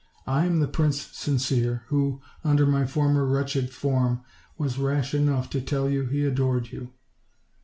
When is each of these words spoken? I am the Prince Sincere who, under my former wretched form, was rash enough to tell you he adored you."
I 0.25 0.47
am 0.47 0.61
the 0.61 0.67
Prince 0.67 0.99
Sincere 1.15 1.83
who, 1.89 2.21
under 2.43 2.65
my 2.65 2.87
former 2.87 3.23
wretched 3.23 3.69
form, 3.69 4.21
was 4.57 4.79
rash 4.79 5.13
enough 5.13 5.47
to 5.51 5.61
tell 5.61 5.87
you 5.91 6.05
he 6.07 6.25
adored 6.25 6.71
you." 6.71 6.89